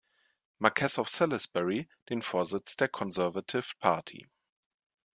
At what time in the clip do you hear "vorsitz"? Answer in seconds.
2.23-2.75